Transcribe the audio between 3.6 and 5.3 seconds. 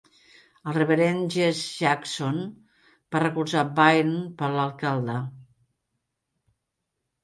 Byrne per a l'alcalde.